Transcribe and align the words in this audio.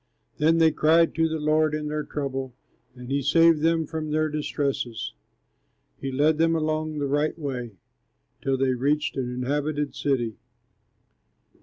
Then 0.39 0.57
they 0.57 0.71
cried 0.71 1.13
to 1.13 1.29
the 1.29 1.37
Lord 1.37 1.75
in 1.75 1.87
their 1.87 2.01
trouble, 2.03 2.55
And 2.95 3.11
he 3.11 3.21
saved 3.21 3.61
them 3.61 3.85
from 3.85 4.09
their 4.09 4.29
distresses. 4.29 5.13
He 5.99 6.11
led 6.11 6.39
them 6.39 6.55
along 6.55 6.97
the 6.97 7.05
right 7.05 7.37
way, 7.37 7.73
Till 8.41 8.57
they 8.57 8.73
reached 8.73 9.15
an 9.15 9.31
inhabited 9.31 9.93
city. 9.93 10.37